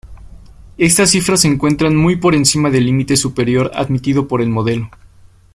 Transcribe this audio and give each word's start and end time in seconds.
Estas 0.79 1.11
cifras 1.11 1.41
se 1.41 1.47
encuentran 1.47 1.95
muy 1.95 2.15
por 2.15 2.33
encima 2.33 2.71
del 2.71 2.87
límite 2.87 3.15
superior 3.15 3.69
admitido 3.75 4.27
por 4.27 4.41
el 4.41 4.49
modelo. 4.49 4.89